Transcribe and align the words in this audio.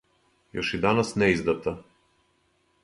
још 0.59 0.71
и 0.77 0.79
данас 0.85 1.13
неиздата 1.25 1.77